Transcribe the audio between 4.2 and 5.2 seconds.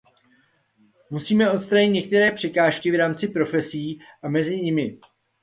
a mezi nimi.